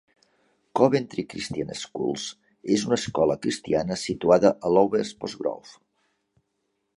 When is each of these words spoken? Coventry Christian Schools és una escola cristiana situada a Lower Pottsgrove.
Coventry 0.79 1.25
Christian 1.33 1.73
Schools 1.81 2.23
és 2.77 2.85
una 2.87 2.97
escola 3.01 3.37
cristiana 3.45 3.99
situada 4.05 4.53
a 4.57 4.73
Lower 4.79 5.05
Pottsgrove. 5.21 5.79